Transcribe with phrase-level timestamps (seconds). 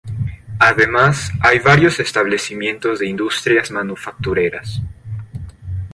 [0.57, 4.81] Además, hay varios establecimientos de industrias manufactureras.